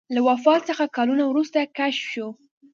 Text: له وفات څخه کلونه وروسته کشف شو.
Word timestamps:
له 0.13 0.19
وفات 0.29 0.61
څخه 0.69 0.85
کلونه 0.97 1.23
وروسته 1.27 1.59
کشف 1.77 2.03
شو. 2.13 2.27